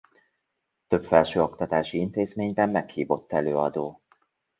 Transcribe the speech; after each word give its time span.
Több 0.87 1.03
felsőoktatási 1.05 1.97
intézményben 1.97 2.69
meghívott 2.69 3.31
előadó. 3.31 4.01